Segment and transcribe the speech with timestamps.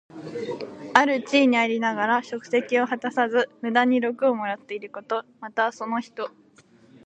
[0.95, 5.23] ある地位にありながら職責を果たさず、無駄に禄をもらっていること。
[5.39, 6.31] また、その人。